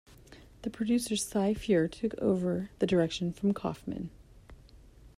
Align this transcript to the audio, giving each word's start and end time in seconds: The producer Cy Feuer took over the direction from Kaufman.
The 0.63 0.71
producer 0.71 1.15
Cy 1.15 1.53
Feuer 1.53 1.87
took 1.87 2.15
over 2.17 2.71
the 2.79 2.87
direction 2.87 3.31
from 3.31 3.53
Kaufman. 3.53 4.09